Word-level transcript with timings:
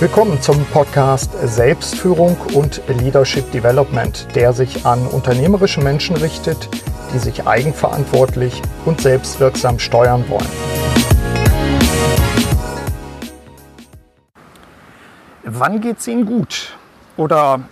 Willkommen 0.00 0.40
zum 0.40 0.64
Podcast 0.66 1.32
Selbstführung 1.42 2.36
und 2.54 2.80
Leadership 2.86 3.50
Development, 3.50 4.28
der 4.36 4.52
sich 4.52 4.86
an 4.86 5.04
unternehmerische 5.08 5.80
Menschen 5.80 6.14
richtet, 6.14 6.68
die 7.12 7.18
sich 7.18 7.48
eigenverantwortlich 7.48 8.62
und 8.84 9.00
selbstwirksam 9.00 9.80
steuern 9.80 10.24
wollen. 10.28 10.46
Wann 15.42 15.80
geht 15.80 15.98
es 15.98 16.06
Ihnen 16.06 16.26
gut? 16.26 16.76
Oder 17.16 17.62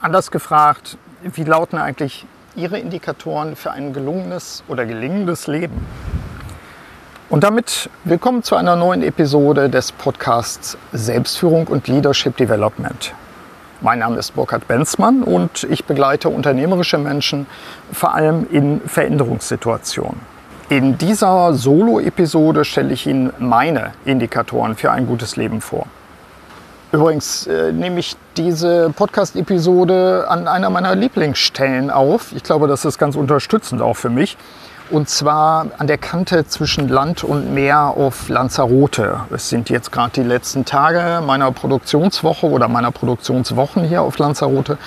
anders 0.00 0.30
gefragt, 0.30 0.96
wie 1.20 1.44
lauten 1.44 1.76
eigentlich 1.76 2.24
Ihre 2.54 2.78
Indikatoren 2.78 3.54
für 3.54 3.70
ein 3.72 3.92
gelungenes 3.92 4.64
oder 4.68 4.86
gelingendes 4.86 5.46
Leben? 5.46 5.86
Und 7.28 7.42
damit 7.42 7.90
willkommen 8.04 8.44
zu 8.44 8.54
einer 8.54 8.76
neuen 8.76 9.02
Episode 9.02 9.68
des 9.68 9.90
Podcasts 9.90 10.78
Selbstführung 10.92 11.66
und 11.66 11.88
Leadership 11.88 12.36
Development. 12.36 13.14
Mein 13.80 13.98
Name 13.98 14.16
ist 14.18 14.36
Burkhard 14.36 14.68
Benzmann 14.68 15.24
und 15.24 15.64
ich 15.68 15.86
begleite 15.86 16.28
unternehmerische 16.28 16.98
Menschen 16.98 17.48
vor 17.90 18.14
allem 18.14 18.46
in 18.52 18.80
Veränderungssituationen. 18.80 20.20
In 20.68 20.98
dieser 20.98 21.52
Solo-Episode 21.52 22.64
stelle 22.64 22.94
ich 22.94 23.08
Ihnen 23.08 23.32
meine 23.40 23.90
Indikatoren 24.04 24.76
für 24.76 24.92
ein 24.92 25.08
gutes 25.08 25.34
Leben 25.34 25.60
vor. 25.60 25.86
Übrigens 26.92 27.48
äh, 27.48 27.72
nehme 27.72 27.98
ich 27.98 28.16
diese 28.36 28.90
Podcast-Episode 28.90 30.26
an 30.28 30.46
einer 30.46 30.70
meiner 30.70 30.94
Lieblingsstellen 30.94 31.90
auf. 31.90 32.30
Ich 32.36 32.44
glaube, 32.44 32.68
das 32.68 32.84
ist 32.84 32.98
ganz 32.98 33.16
unterstützend 33.16 33.82
auch 33.82 33.96
für 33.96 34.10
mich 34.10 34.38
und 34.90 35.08
zwar 35.08 35.66
an 35.78 35.86
der 35.86 35.98
Kante 35.98 36.46
zwischen 36.46 36.88
Land 36.88 37.24
und 37.24 37.52
Meer 37.52 37.94
auf 37.96 38.28
Lanzarote. 38.28 39.20
Es 39.30 39.48
sind 39.48 39.70
jetzt 39.70 39.90
gerade 39.92 40.12
die 40.12 40.22
letzten 40.22 40.64
Tage 40.64 41.22
meiner 41.24 41.50
Produktionswoche 41.52 42.46
oder 42.46 42.68
meiner 42.68 42.90
Produktionswochen 42.90 43.84
hier 43.84 44.02
auf 44.02 44.18
Lanzarote. 44.18 44.78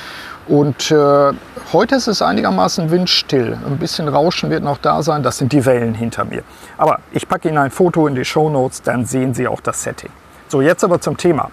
Und 0.48 0.90
äh, 0.90 1.32
heute 1.74 1.96
ist 1.96 2.08
es 2.08 2.22
einigermaßen 2.22 2.90
windstill. 2.90 3.58
Ein 3.66 3.78
bisschen 3.78 4.08
Rauschen 4.08 4.50
wird 4.50 4.64
noch 4.64 4.80
da 4.80 5.04
sein. 5.04 5.22
Das 5.22 5.38
sind 5.38 5.54
die 5.54 5.66
Wellen 5.66 5.94
hinter 5.94 6.26
mir. 6.26 6.44
Aber 6.78 7.00
ich 7.12 7.28
packe 7.28 7.50
Ihnen 7.50 7.60
ein 7.60 7.72
Foto 7.72 8.08
in 8.08 8.16
die 8.16 8.26
Show 8.26 8.50
Notes, 8.50 8.82
dann 8.82 9.06
sehen 9.06 9.34
Sie 9.34 9.48
auch 9.48 9.62
das 9.62 9.84
Setting. 9.84 10.10
So, 10.48 10.62
jetzt 10.62 10.84
aber 10.84 11.00
zum 11.00 11.18
Thema. 11.18 11.52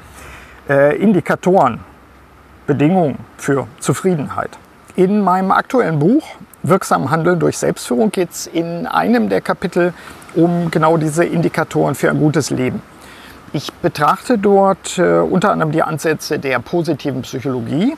Äh, 0.68 0.96
Indikatoren, 0.96 1.80
Bedingungen 2.66 3.18
für 3.36 3.66
Zufriedenheit. 3.80 4.50
In 4.94 5.20
meinem 5.20 5.50
aktuellen 5.50 5.98
Buch 5.98 6.24
Wirksam 6.68 7.12
Handeln 7.12 7.38
durch 7.38 7.58
Selbstführung 7.58 8.10
geht 8.10 8.30
es 8.32 8.48
in 8.48 8.88
einem 8.88 9.28
der 9.28 9.40
Kapitel 9.40 9.94
um 10.34 10.68
genau 10.68 10.96
diese 10.96 11.24
Indikatoren 11.24 11.94
für 11.94 12.10
ein 12.10 12.18
gutes 12.18 12.50
Leben. 12.50 12.82
Ich 13.52 13.72
betrachte 13.72 14.36
dort 14.36 14.98
äh, 14.98 15.18
unter 15.18 15.52
anderem 15.52 15.70
die 15.70 15.84
Ansätze 15.84 16.40
der 16.40 16.58
positiven 16.58 17.22
Psychologie 17.22 17.96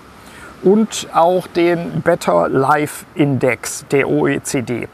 und 0.62 1.08
auch 1.14 1.46
den 1.46 2.02
Better 2.02 2.50
Life 2.50 3.06
Index 3.14 3.86
der 3.90 4.06
OECD. 4.06 4.86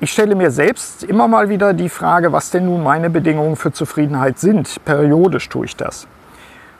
Ich 0.00 0.10
stelle 0.10 0.34
mir 0.34 0.50
selbst 0.50 1.04
immer 1.04 1.28
mal 1.28 1.50
wieder 1.50 1.74
die 1.74 1.90
Frage, 1.90 2.32
was 2.32 2.48
denn 2.48 2.64
nun 2.64 2.82
meine 2.82 3.10
Bedingungen 3.10 3.56
für 3.56 3.70
Zufriedenheit 3.70 4.38
sind. 4.38 4.82
Periodisch 4.86 5.50
tue 5.50 5.66
ich 5.66 5.76
das. 5.76 6.06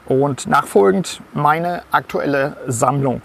Und 0.07 0.47
nachfolgend 0.47 1.21
meine 1.33 1.83
aktuelle 1.91 2.57
Sammlung 2.65 3.21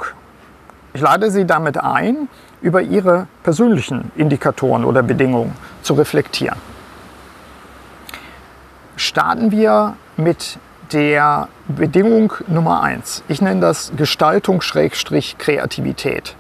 ich 0.97 1.03
lade 1.03 1.31
Sie 1.31 1.45
damit 1.45 1.77
ein, 1.77 2.29
über 2.63 2.81
Ihre 2.81 3.27
persönlichen 3.43 4.11
Indikatoren 4.17 4.83
oder 4.83 5.03
Bedingungen 5.03 5.53
zu 5.83 5.93
reflektieren. 5.93 6.57
Starten 8.97 9.51
wir 9.51 9.93
mit 10.17 10.59
der 10.93 11.49
Bedingung 11.69 12.33
Nummer 12.47 12.83
eins. 12.83 13.23
Ich 13.29 13.43
nenne 13.43 13.61
das 13.61 13.93
Gestaltung-Kreativität. 13.95 16.35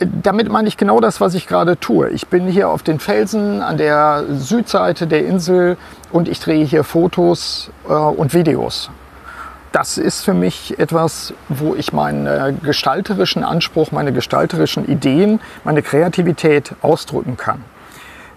Damit 0.00 0.48
meine 0.48 0.66
ich 0.66 0.76
genau 0.76 0.98
das, 0.98 1.20
was 1.20 1.34
ich 1.34 1.46
gerade 1.46 1.78
tue. 1.78 2.10
Ich 2.10 2.26
bin 2.26 2.48
hier 2.48 2.68
auf 2.68 2.82
den 2.82 2.98
Felsen 2.98 3.62
an 3.62 3.76
der 3.76 4.24
Südseite 4.30 5.06
der 5.06 5.24
Insel 5.24 5.76
und 6.10 6.26
ich 6.26 6.40
drehe 6.40 6.64
hier 6.64 6.82
Fotos 6.82 7.70
äh, 7.88 7.92
und 7.92 8.34
Videos 8.34 8.90
das 9.72 9.98
ist 9.98 10.24
für 10.24 10.34
mich 10.34 10.78
etwas, 10.78 11.34
wo 11.48 11.74
ich 11.74 11.92
meinen 11.92 12.60
gestalterischen 12.62 13.44
Anspruch, 13.44 13.92
meine 13.92 14.12
gestalterischen 14.12 14.88
Ideen, 14.88 15.40
meine 15.64 15.82
Kreativität 15.82 16.72
ausdrücken 16.82 17.36
kann. 17.36 17.64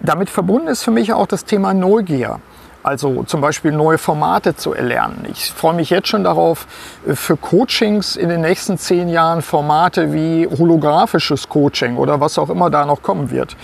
Damit 0.01 0.29
verbunden 0.29 0.67
ist 0.67 0.83
für 0.83 0.91
mich 0.91 1.13
auch 1.13 1.27
das 1.27 1.45
Thema 1.45 1.73
Neugier. 1.73 2.39
Also 2.83 3.21
zum 3.23 3.41
Beispiel 3.41 3.71
neue 3.71 3.99
Formate 3.99 4.55
zu 4.55 4.73
erlernen. 4.73 5.27
Ich 5.31 5.51
freue 5.51 5.75
mich 5.75 5.91
jetzt 5.91 6.07
schon 6.07 6.23
darauf, 6.23 6.65
für 7.05 7.37
Coachings 7.37 8.15
in 8.15 8.27
den 8.27 8.41
nächsten 8.41 8.79
zehn 8.79 9.07
Jahren 9.07 9.43
Formate 9.43 10.13
wie 10.13 10.47
holographisches 10.47 11.47
Coaching 11.47 11.97
oder 11.97 12.19
was 12.19 12.39
auch 12.39 12.49
immer 12.49 12.71
da 12.71 12.85
noch 12.85 13.03
kommen 13.03 13.29
wird, 13.29 13.55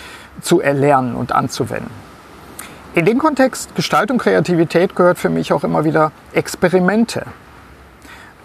zu 0.41 0.61
erlernen 0.61 1.15
und 1.15 1.31
anzuwenden. 1.31 1.89
In 2.93 3.05
dem 3.05 3.17
Kontext 3.17 3.75
Gestaltung, 3.75 4.19
Kreativität 4.19 4.95
gehört 4.95 5.17
für 5.17 5.29
mich 5.29 5.51
auch 5.51 5.63
immer 5.63 5.83
wieder 5.83 6.11
Experimente. 6.33 7.25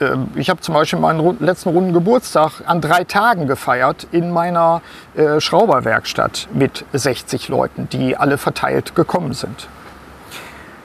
Ähm, 0.03 0.29
ich 0.35 0.51
habe 0.51 0.61
zum 0.61 0.75
Beispiel 0.75 0.99
meinen 0.99 1.37
letzten 1.41 1.71
runden 1.71 1.93
Geburtstag 1.93 2.63
an 2.67 2.81
drei 2.81 3.05
Tagen 3.05 3.47
gefeiert 3.47 4.07
in 4.13 4.31
meiner 4.31 4.83
äh, 5.15 5.41
Schrauberwerkstatt 5.41 6.49
mit 6.53 6.85
60 6.93 7.49
Leuten, 7.49 7.89
die 7.91 8.17
alle 8.17 8.39
verteilt 8.39 8.95
gekommen 8.95 9.33
sind. 9.33 9.69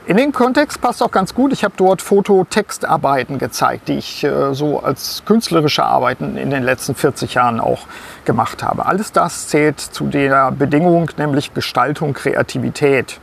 In 0.05 0.15
den 0.15 0.31
Kontext 0.31 0.79
passt 0.79 1.03
auch 1.03 1.11
ganz 1.11 1.33
gut. 1.33 1.51
Ich 1.51 1.65
habe 1.65 1.73
dort 1.75 2.01
Fototextarbeiten 2.01 3.39
gezeigt, 3.39 3.89
die 3.89 3.97
ich 3.97 4.23
äh, 4.23 4.53
so 4.53 4.79
als 4.79 5.23
künstlerische 5.25 5.83
Arbeiten 5.83 6.37
in 6.37 6.49
den 6.49 6.63
letzten 6.63 6.95
40 6.95 7.33
Jahren 7.33 7.59
auch 7.59 7.81
gemacht 8.23 8.63
habe. 8.63 8.85
Alles 8.85 9.11
das 9.11 9.49
zählt 9.49 9.81
zu 9.81 10.05
der 10.05 10.51
Bedingung, 10.51 11.11
nämlich 11.17 11.53
Gestaltung, 11.53 12.13
Kreativität 12.13 13.19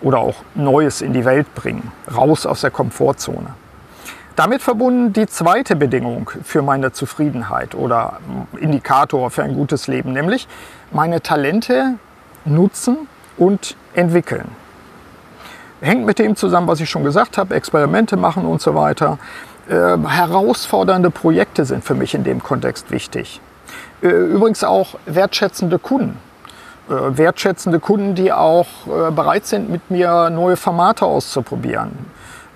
oder 0.00 0.18
auch 0.18 0.36
Neues 0.56 1.02
in 1.02 1.12
die 1.12 1.24
Welt 1.24 1.54
bringen, 1.54 1.92
raus 2.12 2.46
aus 2.46 2.62
der 2.62 2.72
Komfortzone. 2.72 3.54
Damit 4.36 4.62
verbunden 4.62 5.12
die 5.12 5.28
zweite 5.28 5.76
Bedingung 5.76 6.28
für 6.42 6.60
meine 6.62 6.90
Zufriedenheit 6.90 7.76
oder 7.76 8.18
Indikator 8.58 9.30
für 9.30 9.44
ein 9.44 9.54
gutes 9.54 9.86
Leben, 9.86 10.12
nämlich 10.12 10.48
meine 10.90 11.20
Talente 11.20 11.94
nutzen 12.44 13.06
und 13.36 13.76
entwickeln. 13.94 14.48
Hängt 15.80 16.04
mit 16.04 16.18
dem 16.18 16.34
zusammen, 16.34 16.66
was 16.66 16.80
ich 16.80 16.90
schon 16.90 17.04
gesagt 17.04 17.38
habe, 17.38 17.54
Experimente 17.54 18.16
machen 18.16 18.44
und 18.44 18.60
so 18.60 18.74
weiter. 18.74 19.18
Äh, 19.68 19.74
herausfordernde 19.74 21.10
Projekte 21.10 21.64
sind 21.64 21.84
für 21.84 21.94
mich 21.94 22.14
in 22.14 22.24
dem 22.24 22.42
Kontext 22.42 22.90
wichtig. 22.90 23.40
Äh, 24.02 24.08
übrigens 24.08 24.64
auch 24.64 24.96
wertschätzende 25.06 25.78
Kunden. 25.78 26.18
Äh, 26.88 27.16
wertschätzende 27.16 27.78
Kunden, 27.78 28.16
die 28.16 28.32
auch 28.32 28.66
äh, 28.86 29.10
bereit 29.12 29.46
sind, 29.46 29.70
mit 29.70 29.90
mir 29.90 30.28
neue 30.30 30.56
Formate 30.56 31.04
auszuprobieren 31.04 31.92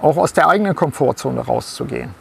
auch 0.01 0.17
aus 0.17 0.33
der 0.33 0.49
eigenen 0.49 0.75
Komfortzone 0.75 1.41
rauszugehen. 1.41 2.15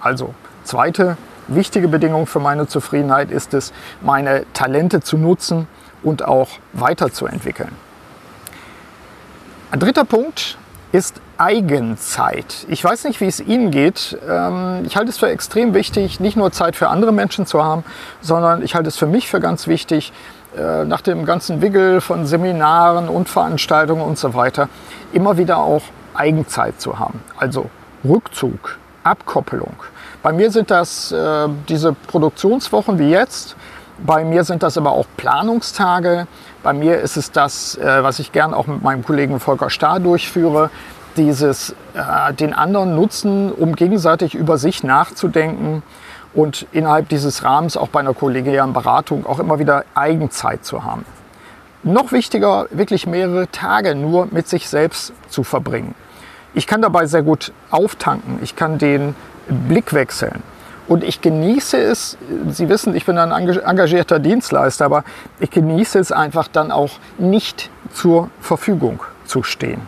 Also, 0.00 0.34
zweite 0.64 1.16
wichtige 1.48 1.88
Bedingung 1.88 2.26
für 2.26 2.40
meine 2.40 2.66
Zufriedenheit 2.66 3.30
ist 3.30 3.54
es, 3.54 3.72
meine 4.00 4.44
Talente 4.52 5.00
zu 5.00 5.16
nutzen 5.16 5.66
und 6.02 6.24
auch 6.24 6.48
weiterzuentwickeln. 6.72 7.72
Ein 9.70 9.80
dritter 9.80 10.04
Punkt 10.04 10.56
ist 10.92 11.20
Eigenzeit. 11.36 12.66
Ich 12.68 12.82
weiß 12.82 13.04
nicht, 13.04 13.20
wie 13.20 13.26
es 13.26 13.40
Ihnen 13.40 13.70
geht. 13.70 14.18
Ähm, 14.28 14.82
ich 14.86 14.96
halte 14.96 15.10
es 15.10 15.18
für 15.18 15.28
extrem 15.28 15.74
wichtig, 15.74 16.20
nicht 16.20 16.36
nur 16.36 16.50
Zeit 16.52 16.74
für 16.74 16.88
andere 16.88 17.12
Menschen 17.12 17.46
zu 17.46 17.62
haben, 17.62 17.84
sondern 18.20 18.62
ich 18.62 18.74
halte 18.74 18.88
es 18.88 18.96
für 18.96 19.06
mich 19.06 19.28
für 19.28 19.38
ganz 19.38 19.66
wichtig, 19.66 20.12
äh, 20.56 20.84
nach 20.84 21.02
dem 21.02 21.26
ganzen 21.26 21.60
Wiggle 21.60 22.00
von 22.00 22.26
Seminaren 22.26 23.08
und 23.08 23.28
Veranstaltungen 23.28 24.02
und 24.02 24.18
so 24.18 24.34
weiter, 24.34 24.68
immer 25.12 25.36
wieder 25.36 25.58
auch 25.58 25.82
Eigenzeit 26.14 26.80
zu 26.80 26.98
haben. 26.98 27.20
Also 27.36 27.70
Rückzug, 28.04 28.78
Abkoppelung. 29.04 29.74
Bei 30.22 30.32
mir 30.32 30.50
sind 30.50 30.70
das 30.70 31.12
äh, 31.12 31.48
diese 31.68 31.92
Produktionswochen 31.92 32.98
wie 32.98 33.10
jetzt. 33.10 33.56
Bei 34.04 34.24
mir 34.24 34.44
sind 34.44 34.62
das 34.62 34.78
aber 34.78 34.92
auch 34.92 35.06
Planungstage. 35.16 36.26
Bei 36.62 36.72
mir 36.72 37.00
ist 37.00 37.16
es 37.16 37.32
das, 37.32 37.76
äh, 37.76 38.02
was 38.02 38.18
ich 38.18 38.32
gern 38.32 38.54
auch 38.54 38.66
mit 38.66 38.82
meinem 38.82 39.04
Kollegen 39.04 39.40
Volker 39.40 39.70
Stahr 39.70 40.00
durchführe, 40.00 40.70
dieses 41.16 41.74
äh, 41.94 42.32
den 42.34 42.54
anderen 42.54 42.94
nutzen, 42.94 43.50
um 43.50 43.74
gegenseitig 43.74 44.34
über 44.34 44.58
sich 44.58 44.84
nachzudenken 44.84 45.82
und 46.34 46.66
innerhalb 46.72 47.08
dieses 47.08 47.42
Rahmens 47.42 47.76
auch 47.76 47.88
bei 47.88 48.00
einer 48.00 48.14
kollegialen 48.14 48.72
Beratung 48.72 49.26
auch 49.26 49.38
immer 49.38 49.58
wieder 49.58 49.84
Eigenzeit 49.94 50.64
zu 50.64 50.84
haben. 50.84 51.04
Noch 51.82 52.12
wichtiger, 52.12 52.66
wirklich 52.70 53.06
mehrere 53.06 53.48
Tage 53.50 53.94
nur 53.94 54.28
mit 54.30 54.48
sich 54.48 54.68
selbst 54.68 55.12
zu 55.28 55.44
verbringen. 55.44 55.94
Ich 56.54 56.66
kann 56.66 56.82
dabei 56.82 57.06
sehr 57.06 57.22
gut 57.22 57.52
auftanken. 57.70 58.40
Ich 58.42 58.56
kann 58.56 58.78
den 58.78 59.14
Blick 59.48 59.92
wechseln. 59.92 60.42
Und 60.88 61.04
ich 61.04 61.20
genieße 61.20 61.76
es, 61.76 62.16
Sie 62.48 62.68
wissen, 62.68 62.96
ich 62.96 63.04
bin 63.04 63.18
ein 63.18 63.30
engagierter 63.30 64.18
Dienstleister, 64.18 64.86
aber 64.86 65.04
ich 65.38 65.50
genieße 65.50 65.98
es 65.98 66.12
einfach 66.12 66.48
dann 66.48 66.72
auch 66.72 66.92
nicht 67.18 67.70
zur 67.92 68.30
Verfügung 68.40 69.02
zu 69.26 69.42
stehen. 69.42 69.82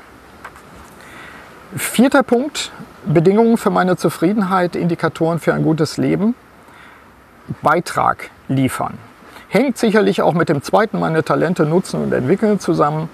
Vierter 1.74 2.22
Punkt, 2.22 2.70
Bedingungen 3.06 3.56
für 3.56 3.70
meine 3.70 3.96
Zufriedenheit, 3.96 4.76
Indikatoren 4.76 5.38
für 5.38 5.54
ein 5.54 5.62
gutes 5.62 5.96
Leben. 5.96 6.34
Beitrag 7.62 8.30
liefern. 8.48 8.98
Hängt 9.52 9.78
sicherlich 9.78 10.22
auch 10.22 10.34
mit 10.34 10.48
dem 10.48 10.62
zweiten, 10.62 11.00
meine 11.00 11.24
Talente 11.24 11.66
nutzen 11.66 12.00
und 12.04 12.12
entwickeln 12.12 12.60
zusammen. 12.60 13.10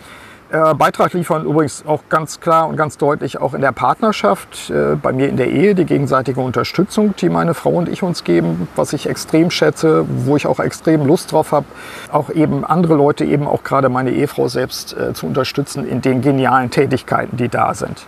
Äh, 0.51 0.75
Beitrag 0.75 1.15
liefern 1.15 1.47
übrigens 1.47 1.83
auch 1.87 2.03
ganz 2.11 2.41
klar 2.41 2.69
und 2.69 2.77
ganz 2.77 2.99
deutlich 2.99 3.41
auch 3.41 3.55
in 3.55 3.63
der 3.63 3.73
Partnerschaft, 3.73 4.69
äh, 4.69 4.97
bei 4.97 5.15
mir 5.15 5.31
in 5.31 5.39
der 5.39 5.49
Ehe, 5.49 5.75
die 5.75 5.87
gegenseitige 5.87 6.43
Unterstützung, 6.43 7.15
die 7.17 7.31
meine 7.31 7.55
Frau 7.55 7.71
und 7.71 7.89
ich 7.89 8.03
uns 8.03 8.23
geben, 8.23 8.69
was 8.77 8.93
ich 8.93 9.09
extrem 9.09 9.51
schätze, 9.51 10.05
wo 10.07 10.37
ich 10.37 10.47
auch 10.47 10.61
extrem 10.61 11.07
Lust 11.07 11.33
drauf 11.33 11.53
habe, 11.53 11.65
auch 12.13 12.29
eben 12.29 12.67
andere 12.67 12.97
Leute, 12.97 13.25
eben 13.25 13.49
auch 13.49 13.65
gerade 13.65 13.89
meine 13.89 14.11
Ehefrau 14.11 14.49
selbst 14.49 14.95
äh, 14.95 15.15
zu 15.15 15.25
unterstützen 15.25 15.89
in 15.89 16.03
den 16.03 16.21
genialen 16.21 16.71
Tätigkeiten, 16.71 17.39
die 17.39 17.49
da 17.49 17.73
sind. 17.73 18.05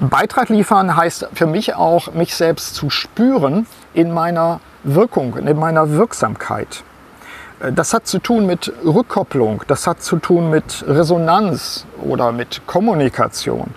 Beitrag 0.00 0.48
liefern 0.48 0.96
heißt 0.96 1.28
für 1.34 1.46
mich 1.46 1.76
auch, 1.76 2.14
mich 2.14 2.34
selbst 2.34 2.74
zu 2.74 2.90
spüren 2.90 3.68
in 3.94 4.12
meiner 4.12 4.58
Wirkung, 4.82 5.36
in 5.36 5.56
meiner 5.56 5.92
Wirksamkeit. 5.92 6.82
Das 7.74 7.94
hat 7.94 8.06
zu 8.06 8.18
tun 8.18 8.46
mit 8.46 8.72
Rückkopplung, 8.84 9.62
das 9.68 9.86
hat 9.86 10.02
zu 10.02 10.16
tun 10.16 10.50
mit 10.50 10.84
Resonanz 10.86 11.86
oder 12.02 12.32
mit 12.32 12.62
Kommunikation. 12.66 13.74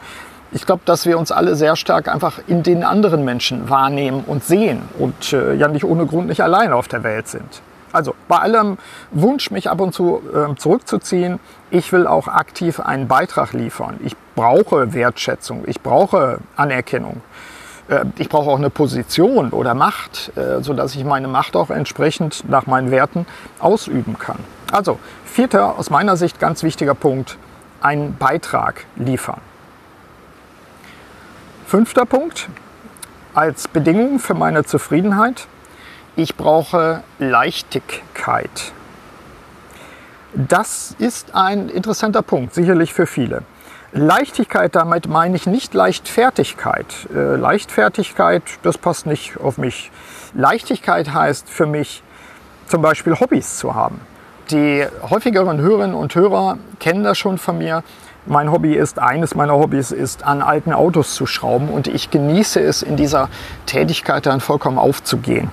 Ich 0.52 0.66
glaube, 0.66 0.82
dass 0.86 1.06
wir 1.06 1.20
uns 1.20 1.32
alle 1.32 1.56
sehr 1.56 1.76
stark 1.76 2.08
einfach 2.08 2.40
in 2.48 2.64
den 2.64 2.84
anderen 2.84 3.24
Menschen 3.24 3.70
wahrnehmen 3.70 4.24
und 4.26 4.44
sehen 4.44 4.82
und 4.98 5.34
äh, 5.34 5.54
ja 5.54 5.68
nicht 5.68 5.86
ohne 5.86 6.06
Grund 6.06 6.28
nicht 6.28 6.42
alleine 6.42 6.76
auf 6.76 6.88
der 6.88 7.04
Welt 7.04 7.28
sind. 7.28 7.62
Also 7.92 8.16
bei 8.28 8.38
allem 8.38 8.78
Wunsch, 9.12 9.52
mich 9.52 9.70
ab 9.70 9.80
und 9.82 9.94
zu 9.94 10.22
äh, 10.34 10.56
zurückzuziehen, 10.56 11.40
ich 11.70 11.92
will 11.92 12.08
auch 12.08 12.28
aktiv 12.28 12.80
einen 12.80 13.08
Beitrag 13.08 13.54
liefern. 13.54 14.00
Ich 14.04 14.16
brauche 14.36 14.94
Wertschätzung, 14.94 15.64
ich 15.68 15.82
brauche 15.82 16.40
Anerkennung. 16.56 17.22
Äh, 17.88 18.06
ich 18.18 18.30
brauche 18.30 18.50
auch 18.50 18.58
eine 18.58 18.70
Position 18.70 19.52
oder 19.52 19.74
Macht, 19.74 20.32
äh, 20.38 20.62
sodass 20.62 20.96
ich 20.96 21.04
meine 21.04 21.28
Macht 21.28 21.56
auch 21.56 21.70
entsprechend 21.70 22.50
nach 22.50 22.66
meinen 22.68 22.92
Werten 22.92 23.26
ausüben 23.60 24.18
kann. 24.20 24.40
Also, 24.72 25.00
vierter, 25.26 25.78
aus 25.78 25.90
meiner 25.90 26.18
Sicht 26.18 26.40
ganz 26.40 26.64
wichtiger 26.64 26.94
Punkt, 26.94 27.38
einen 27.82 28.18
Beitrag 28.18 28.86
liefern. 28.96 29.42
Fünfter 31.66 32.06
Punkt, 32.06 32.50
als 33.34 33.68
Bedingung 33.68 34.20
für 34.20 34.34
meine 34.34 34.64
Zufriedenheit, 34.64 35.48
ich 36.16 36.36
brauche 36.36 37.04
Leichtigkeit. 37.20 38.74
Das 40.34 40.96
ist 40.98 41.36
ein 41.36 41.70
interessanter 41.70 42.22
Punkt, 42.22 42.54
sicherlich 42.54 42.94
für 42.94 43.06
viele. 43.06 43.44
Leichtigkeit, 43.98 44.76
damit 44.76 45.08
meine 45.08 45.36
ich 45.36 45.48
nicht 45.48 45.74
Leichtfertigkeit. 45.74 46.86
Äh, 47.14 47.36
Leichtfertigkeit, 47.36 48.44
das 48.62 48.78
passt 48.78 49.08
nicht 49.08 49.40
auf 49.40 49.58
mich. 49.58 49.92
Leichtigkeit 50.36 51.14
heißt 51.14 51.50
für 51.50 51.66
mich 51.66 52.04
zum 52.68 52.82
Beispiel 52.84 53.20
Hobbys 53.20 53.58
zu 53.58 53.74
haben. 53.74 54.00
Die 54.52 54.86
häufigeren 55.10 55.60
Hörerinnen 55.60 55.96
und 55.96 56.14
Hörer 56.14 56.60
kennen 56.80 57.04
das 57.04 57.18
schon 57.18 57.38
von 57.38 57.58
mir. 57.58 57.84
Mein 58.28 58.52
Hobby 58.52 58.76
ist, 58.76 59.00
eines 59.00 59.36
meiner 59.36 59.54
Hobbys 59.54 59.92
ist, 59.92 60.24
an 60.24 60.42
alten 60.42 60.74
Autos 60.74 61.16
zu 61.16 61.26
schrauben 61.26 61.70
und 61.70 61.88
ich 61.88 62.12
genieße 62.12 62.60
es, 62.60 62.84
in 62.84 62.98
dieser 62.98 63.30
Tätigkeit 63.66 64.26
dann 64.26 64.42
vollkommen 64.42 64.78
aufzugehen. 64.78 65.50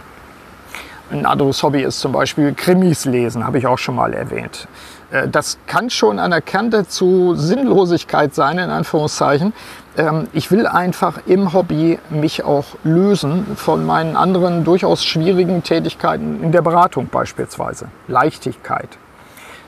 Ein 1.10 1.26
anderes 1.26 1.62
Hobby 1.62 1.82
ist 1.82 2.00
zum 2.00 2.12
Beispiel 2.12 2.54
Krimis 2.54 3.04
lesen, 3.04 3.46
habe 3.46 3.58
ich 3.58 3.66
auch 3.66 3.78
schon 3.78 3.94
mal 3.94 4.14
erwähnt. 4.14 4.66
Äh, 5.10 5.28
das 5.28 5.58
kann 5.66 5.90
schon 5.90 6.18
an 6.18 6.30
der 6.30 6.40
Kante 6.40 6.86
zu 6.86 7.34
Sinnlosigkeit 7.34 8.34
sein, 8.34 8.58
in 8.58 8.70
Anführungszeichen. 8.70 9.52
Ähm, 9.96 10.28
ich 10.32 10.50
will 10.50 10.66
einfach 10.66 11.20
im 11.26 11.52
Hobby 11.52 11.98
mich 12.10 12.44
auch 12.44 12.64
lösen 12.84 13.46
von 13.56 13.84
meinen 13.84 14.16
anderen 14.16 14.64
durchaus 14.64 15.04
schwierigen 15.04 15.62
Tätigkeiten 15.62 16.42
in 16.42 16.52
der 16.52 16.62
Beratung 16.62 17.08
beispielsweise. 17.08 17.88
Leichtigkeit. 18.08 18.88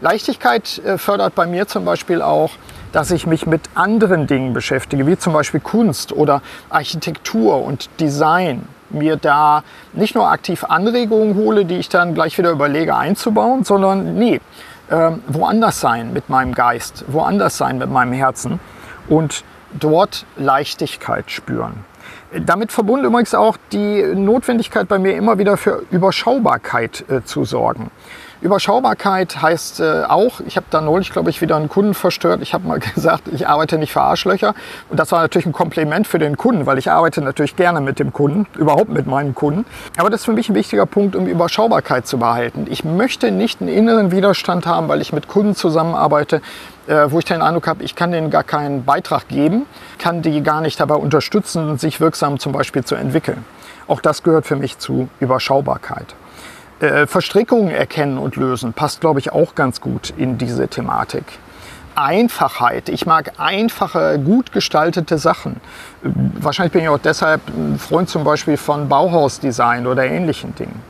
Leichtigkeit 0.01 0.79
äh, 0.85 0.99
fördert 0.99 1.35
bei 1.35 1.47
mir 1.47 1.67
zum 1.67 1.85
Beispiel 1.85 2.23
auch, 2.23 2.51
dass 2.93 3.11
ich 3.11 3.27
mich 3.27 3.47
mit 3.47 3.63
anderen 3.75 4.27
Dingen 4.27 4.53
beschäftige, 4.53 5.07
wie 5.07 5.19
zum 5.19 5.33
Beispiel 5.33 5.61
Kunst 5.61 6.13
oder 6.13 6.43
Architektur 6.71 7.63
und 7.63 7.89
Design. 8.01 8.67
Mir 8.91 9.17
da 9.17 9.63
nicht 9.93 10.15
nur 10.15 10.29
aktiv 10.31 10.65
Anregungen 10.65 11.35
hole, 11.37 11.65
die 11.65 11.77
ich 11.77 11.89
dann 11.89 12.15
gleich 12.15 12.39
wieder 12.39 12.51
überlege 12.51 12.97
einzubauen, 12.97 13.65
sondern 13.65 14.15
nee, 14.15 14.41
äh, 14.89 15.11
woanders 15.27 15.81
sein 15.81 16.13
mit 16.13 16.29
meinem 16.29 16.55
Geist, 16.55 17.05
woanders 17.09 17.57
sein 17.57 17.79
mit 17.79 17.91
meinem 17.91 18.13
Herzen 18.13 18.61
und 19.09 19.45
dort 19.73 20.25
Leichtigkeit 20.37 21.31
spüren. 21.31 21.85
Damit 22.33 22.73
verbunden 22.73 23.07
übrigens 23.07 23.35
auch 23.35 23.57
die 23.73 24.03
Notwendigkeit 24.03 24.89
bei 24.89 24.99
mir 24.99 25.17
immer 25.17 25.39
wieder 25.39 25.57
für 25.57 25.85
Überschaubarkeit 25.91 27.05
äh, 27.09 27.25
zu 27.25 27.45
sorgen. 27.45 27.91
Überschaubarkeit 28.47 29.43
heißt 29.43 29.81
äh, 29.81 30.05
auch, 30.09 30.41
ich 30.47 30.57
habe 30.57 30.67
da 30.71 30.81
neulich, 30.81 31.11
glaube 31.11 31.31
ich, 31.31 31.43
wieder 31.43 31.57
einen 31.57 31.69
Kunden 31.69 31.95
verstört. 31.95 32.41
Ich 32.43 32.55
habe 32.55 32.67
mal 32.67 32.79
gesagt, 32.95 33.25
ich 33.33 33.49
arbeite 33.49 33.77
nicht 33.77 33.93
für 33.93 34.01
Arschlöcher. 34.01 34.55
Und 34.89 34.99
das 34.99 35.13
war 35.13 35.21
natürlich 35.21 35.47
ein 35.47 35.53
Kompliment 35.53 36.07
für 36.07 36.19
den 36.19 36.37
Kunden, 36.37 36.65
weil 36.65 36.79
ich 36.79 36.91
arbeite 36.91 37.21
natürlich 37.21 37.57
gerne 37.57 37.81
mit 37.81 37.99
dem 37.99 38.13
Kunden, 38.13 38.47
überhaupt 38.57 38.89
mit 38.89 39.07
meinem 39.07 39.35
Kunden. 39.35 39.67
Aber 39.97 40.11
das 40.11 40.21
ist 40.21 40.27
für 40.27 40.33
mich 40.33 40.49
ein 40.49 40.55
wichtiger 40.55 40.87
Punkt, 40.87 41.17
um 41.17 41.27
Überschaubarkeit 41.27 42.07
zu 42.07 42.19
behalten. 42.19 42.67
Ich 42.71 42.85
möchte 42.85 43.31
nicht 43.31 43.61
einen 43.61 43.69
inneren 43.69 44.13
Widerstand 44.13 44.67
haben, 44.67 44.89
weil 44.89 45.01
ich 45.01 45.13
mit 45.13 45.29
Kunden 45.29 45.55
zusammenarbeite, 45.55 46.41
äh, 46.87 47.11
wo 47.11 47.19
ich 47.19 47.25
den 47.25 47.43
Eindruck 47.43 47.67
habe, 47.67 47.83
ich 47.83 47.97
kann 47.97 48.13
denen 48.13 48.31
gar 48.31 48.45
keinen 48.45 48.85
Beitrag 48.85 49.29
geben, 49.29 49.67
kann 49.99 50.23
die 50.23 50.43
gar 50.43 50.61
nicht 50.61 50.79
dabei 50.79 50.95
unterstützen, 50.95 51.79
sich 51.79 52.01
wirksam 52.01 52.39
zum 52.39 52.53
Beispiel 52.53 52.85
zu 52.85 52.95
entwickeln. 52.95 53.45
Auch 53.89 54.01
das 54.01 54.23
gehört 54.23 54.47
für 54.47 54.57
mich 54.57 54.79
zu 54.79 55.09
Überschaubarkeit. 55.21 56.15
Äh, 56.79 57.07
Verstrickungen 57.07 57.71
erkennen 57.71 58.19
und 58.19 58.37
lösen 58.37 58.75
passt, 58.75 59.01
glaube 59.01 59.19
ich, 59.19 59.33
auch 59.33 59.55
ganz 59.55 59.81
gut 59.81 60.13
in 60.19 60.37
diese 60.37 60.69
Thematik. 60.69 61.25
Einfachheit. 61.95 62.91
Ich 62.91 63.07
mag 63.07 63.33
einfache, 63.39 64.19
gut 64.19 64.53
gestaltete 64.53 65.17
Sachen. 65.17 65.63
Wahrscheinlich 66.03 66.73
bin 66.73 66.83
ich 66.83 66.91
auch 66.91 66.99
deshalb 66.99 67.41
ein 67.49 67.79
Freund 67.79 68.11
zum 68.11 68.25
Beispiel 68.25 68.59
von 68.59 68.91
Bauhausdesign 68.91 69.87
oder 69.87 70.05
ähnlichen 70.05 70.55
Dingen. 70.55 70.83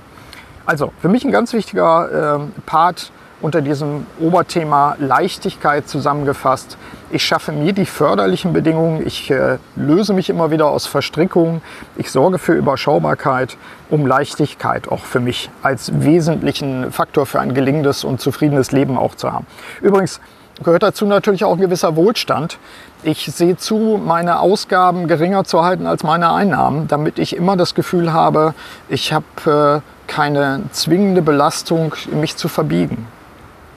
Also 0.64 0.92
für 1.00 1.08
mich 1.08 1.24
ein 1.24 1.30
ganz 1.30 1.52
wichtiger 1.52 2.40
äh, 2.40 2.60
Part 2.66 3.12
unter 3.40 3.60
diesem 3.60 4.06
Oberthema 4.20 4.96
Leichtigkeit 4.98 5.88
zusammengefasst. 5.88 6.78
Ich 7.10 7.24
schaffe 7.24 7.52
mir 7.52 7.72
die 7.72 7.86
förderlichen 7.86 8.52
Bedingungen, 8.52 9.06
ich 9.06 9.30
äh, 9.30 9.58
löse 9.76 10.12
mich 10.12 10.30
immer 10.30 10.50
wieder 10.50 10.66
aus 10.66 10.86
Verstrickungen, 10.86 11.62
ich 11.96 12.10
sorge 12.10 12.38
für 12.38 12.54
Überschaubarkeit, 12.54 13.56
um 13.90 14.06
Leichtigkeit 14.06 14.88
auch 14.88 15.04
für 15.04 15.20
mich 15.20 15.50
als 15.62 15.92
wesentlichen 16.00 16.90
Faktor 16.90 17.26
für 17.26 17.40
ein 17.40 17.54
gelingendes 17.54 18.04
und 18.04 18.20
zufriedenes 18.20 18.72
Leben 18.72 18.98
auch 18.98 19.14
zu 19.14 19.32
haben. 19.32 19.46
Übrigens 19.80 20.20
gehört 20.64 20.82
dazu 20.82 21.06
natürlich 21.06 21.44
auch 21.44 21.54
ein 21.54 21.60
gewisser 21.60 21.96
Wohlstand. 21.96 22.58
Ich 23.02 23.26
sehe 23.26 23.56
zu, 23.56 24.00
meine 24.04 24.40
Ausgaben 24.40 25.06
geringer 25.06 25.44
zu 25.44 25.62
halten 25.62 25.86
als 25.86 26.02
meine 26.02 26.32
Einnahmen, 26.32 26.88
damit 26.88 27.18
ich 27.18 27.36
immer 27.36 27.56
das 27.56 27.74
Gefühl 27.74 28.12
habe, 28.12 28.54
ich 28.88 29.12
habe 29.12 29.82
äh, 29.84 30.10
keine 30.10 30.62
zwingende 30.72 31.22
Belastung, 31.22 31.94
mich 32.10 32.36
zu 32.36 32.48
verbiegen. 32.48 33.06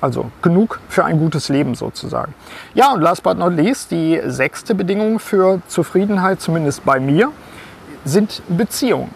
Also 0.01 0.31
genug 0.41 0.79
für 0.87 1.03
ein 1.03 1.19
gutes 1.19 1.49
Leben 1.49 1.75
sozusagen. 1.75 2.33
Ja, 2.73 2.93
und 2.93 3.01
last 3.01 3.23
but 3.23 3.37
not 3.37 3.53
least, 3.53 3.91
die 3.91 4.21
sechste 4.25 4.75
Bedingung 4.75 5.19
für 5.19 5.61
Zufriedenheit, 5.67 6.39
zumindest 6.41 6.85
bei 6.85 6.99
mir, 6.99 7.31
sind 8.05 8.41
Beziehungen. 8.47 9.11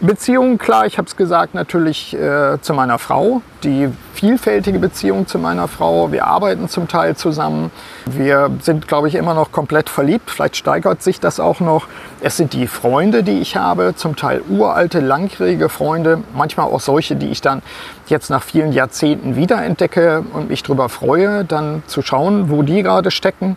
Beziehungen, 0.00 0.58
klar, 0.58 0.84
ich 0.84 0.98
habe 0.98 1.08
es 1.08 1.16
gesagt, 1.16 1.54
natürlich 1.54 2.12
äh, 2.12 2.60
zu 2.60 2.74
meiner 2.74 2.98
Frau, 2.98 3.40
die 3.64 3.88
vielfältige 4.12 4.78
Beziehung 4.78 5.26
zu 5.26 5.38
meiner 5.38 5.68
Frau. 5.68 6.12
Wir 6.12 6.26
arbeiten 6.26 6.68
zum 6.68 6.86
Teil 6.86 7.16
zusammen. 7.16 7.70
Wir 8.04 8.50
sind, 8.60 8.88
glaube 8.88 9.08
ich, 9.08 9.14
immer 9.14 9.32
noch 9.32 9.52
komplett 9.52 9.88
verliebt. 9.88 10.30
Vielleicht 10.30 10.56
steigert 10.56 11.02
sich 11.02 11.18
das 11.18 11.40
auch 11.40 11.60
noch. 11.60 11.86
Es 12.20 12.36
sind 12.36 12.52
die 12.52 12.66
Freunde, 12.66 13.22
die 13.22 13.40
ich 13.40 13.56
habe, 13.56 13.94
zum 13.96 14.16
Teil 14.16 14.42
uralte, 14.46 15.00
langjährige 15.00 15.70
Freunde, 15.70 16.22
manchmal 16.34 16.66
auch 16.66 16.80
solche, 16.80 17.16
die 17.16 17.28
ich 17.28 17.40
dann 17.40 17.62
jetzt 18.06 18.28
nach 18.28 18.42
vielen 18.42 18.72
Jahrzehnten 18.72 19.34
wiederentdecke 19.34 20.24
und 20.34 20.50
mich 20.50 20.62
darüber 20.62 20.90
freue, 20.90 21.46
dann 21.46 21.82
zu 21.86 22.02
schauen, 22.02 22.50
wo 22.50 22.62
die 22.62 22.82
gerade 22.82 23.10
stecken. 23.10 23.56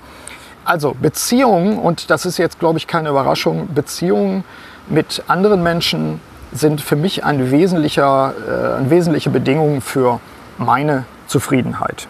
Also 0.64 0.96
Beziehungen, 1.02 1.80
und 1.80 2.10
das 2.10 2.26
ist 2.26 2.38
jetzt, 2.38 2.60
glaube 2.60 2.78
ich, 2.78 2.88
keine 2.88 3.10
Überraschung, 3.10 3.74
Beziehungen 3.74 4.46
mit 4.90 5.24
anderen 5.28 5.64
Menschen 5.64 6.20
sind 6.52 6.82
für 6.82 6.96
mich 6.96 7.24
eine, 7.24 7.52
wesentlicher, 7.52 8.34
äh, 8.48 8.78
eine 8.78 8.90
wesentliche 8.90 9.30
Bedingung 9.30 9.82
für 9.82 10.20
meine 10.58 11.06
Zufriedenheit. 11.28 12.08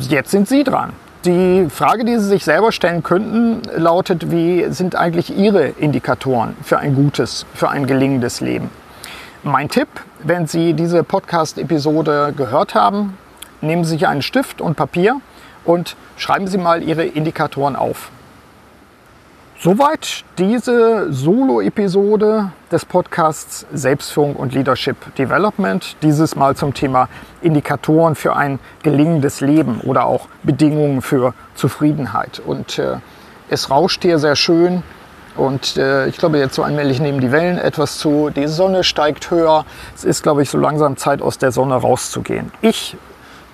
Jetzt 0.00 0.30
sind 0.30 0.48
Sie 0.48 0.64
dran. 0.64 0.92
Die 1.24 1.66
Frage, 1.68 2.04
die 2.04 2.16
Sie 2.18 2.28
sich 2.28 2.44
selber 2.44 2.70
stellen 2.70 3.02
könnten, 3.02 3.62
lautet, 3.76 4.30
wie 4.30 4.66
sind 4.70 4.94
eigentlich 4.94 5.36
Ihre 5.36 5.66
Indikatoren 5.66 6.56
für 6.62 6.78
ein 6.78 6.94
gutes, 6.94 7.44
für 7.54 7.68
ein 7.68 7.86
gelingendes 7.86 8.40
Leben? 8.40 8.70
Mein 9.42 9.68
Tipp, 9.68 9.88
wenn 10.22 10.46
Sie 10.46 10.74
diese 10.74 11.02
Podcast-Episode 11.02 12.32
gehört 12.36 12.74
haben, 12.74 13.18
nehmen 13.60 13.84
Sie 13.84 13.90
sich 13.90 14.06
einen 14.06 14.22
Stift 14.22 14.60
und 14.60 14.76
Papier 14.76 15.20
und 15.64 15.96
schreiben 16.16 16.46
Sie 16.46 16.58
mal 16.58 16.82
Ihre 16.82 17.04
Indikatoren 17.04 17.74
auf. 17.74 18.10
Soweit 19.60 20.24
diese 20.38 21.12
Solo-Episode 21.12 22.52
des 22.70 22.84
Podcasts 22.84 23.66
Selbstführung 23.72 24.36
und 24.36 24.54
Leadership 24.54 25.12
Development. 25.16 25.96
Dieses 26.00 26.36
Mal 26.36 26.54
zum 26.54 26.74
Thema 26.74 27.08
Indikatoren 27.42 28.14
für 28.14 28.36
ein 28.36 28.60
gelingendes 28.84 29.40
Leben 29.40 29.80
oder 29.80 30.06
auch 30.06 30.28
Bedingungen 30.44 31.02
für 31.02 31.34
Zufriedenheit. 31.56 32.38
Und 32.38 32.78
äh, 32.78 32.98
es 33.50 33.68
rauscht 33.68 34.02
hier 34.02 34.20
sehr 34.20 34.36
schön. 34.36 34.84
Und 35.36 35.76
äh, 35.76 36.06
ich 36.06 36.18
glaube, 36.18 36.38
jetzt 36.38 36.54
so 36.54 36.62
allmählich 36.62 37.00
nehmen 37.00 37.20
die 37.20 37.32
Wellen 37.32 37.58
etwas 37.58 37.98
zu. 37.98 38.30
Die 38.30 38.46
Sonne 38.46 38.84
steigt 38.84 39.32
höher. 39.32 39.64
Es 39.92 40.04
ist, 40.04 40.22
glaube 40.22 40.44
ich, 40.44 40.50
so 40.50 40.58
langsam 40.58 40.96
Zeit, 40.96 41.20
aus 41.20 41.36
der 41.36 41.50
Sonne 41.50 41.74
rauszugehen. 41.74 42.52
Ich 42.60 42.96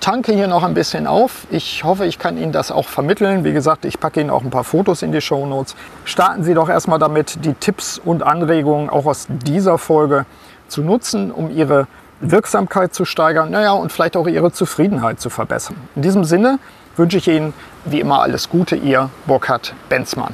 tanke 0.05 0.33
hier 0.33 0.47
noch 0.47 0.61
ein 0.61 0.75
bisschen 0.75 1.07
auf. 1.07 1.47
Ich 1.49 1.83
hoffe, 1.83 2.05
ich 2.05 2.19
kann 2.19 2.37
Ihnen 2.37 2.51
das 2.51 2.71
auch 2.71 2.87
vermitteln. 2.87 3.43
Wie 3.43 3.53
gesagt, 3.53 3.85
ich 3.85 3.99
packe 3.99 4.21
Ihnen 4.21 4.29
auch 4.29 4.43
ein 4.43 4.51
paar 4.51 4.63
Fotos 4.63 5.01
in 5.01 5.11
die 5.11 5.19
Show 5.19 5.47
Notes. 5.47 5.75
Starten 6.03 6.43
Sie 6.43 6.53
doch 6.53 6.69
erstmal 6.69 6.99
damit, 6.99 7.43
die 7.43 7.55
Tipps 7.55 7.97
und 7.97 8.21
Anregungen 8.21 8.91
auch 8.91 9.07
aus 9.07 9.25
dieser 9.27 9.79
Folge 9.79 10.27
zu 10.67 10.83
nutzen, 10.83 11.31
um 11.31 11.49
Ihre 11.49 11.87
Wirksamkeit 12.19 12.93
zu 12.93 13.03
steigern, 13.03 13.49
naja, 13.49 13.71
und 13.71 13.91
vielleicht 13.91 14.15
auch 14.15 14.27
Ihre 14.27 14.51
Zufriedenheit 14.51 15.19
zu 15.19 15.31
verbessern. 15.31 15.75
In 15.95 16.03
diesem 16.03 16.23
Sinne 16.23 16.59
wünsche 16.97 17.17
ich 17.17 17.27
Ihnen 17.27 17.55
wie 17.85 17.99
immer 17.99 18.21
alles 18.21 18.47
Gute, 18.47 18.75
Ihr 18.75 19.09
Burkhard 19.25 19.73
Benzmann. 19.89 20.33